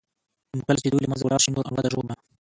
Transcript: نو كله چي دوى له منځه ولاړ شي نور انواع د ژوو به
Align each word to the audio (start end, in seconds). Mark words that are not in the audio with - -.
نو 0.57 0.61
كله 0.67 0.79
چي 0.83 0.87
دوى 0.89 1.01
له 1.03 1.09
منځه 1.11 1.23
ولاړ 1.25 1.39
شي 1.43 1.49
نور 1.55 1.65
انواع 1.67 1.83
د 1.83 1.87
ژوو 1.93 2.07
به 2.07 2.13